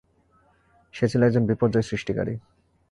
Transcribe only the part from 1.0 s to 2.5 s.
ছিল একজন বিপর্যয় সৃষ্টিকারী।